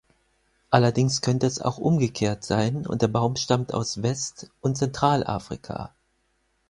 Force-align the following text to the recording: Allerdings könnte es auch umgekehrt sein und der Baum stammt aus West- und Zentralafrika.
Allerdings 0.71 1.21
könnte 1.21 1.45
es 1.45 1.61
auch 1.61 1.77
umgekehrt 1.77 2.43
sein 2.43 2.87
und 2.87 3.03
der 3.03 3.07
Baum 3.07 3.35
stammt 3.35 3.71
aus 3.75 4.01
West- 4.01 4.49
und 4.59 4.75
Zentralafrika. 4.75 5.93